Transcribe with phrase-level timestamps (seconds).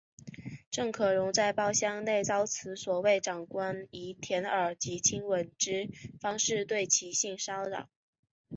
[0.71, 7.87] 郑可荣在包厢内遭此所谓长官以舔耳及亲吻之方式对其性骚扰。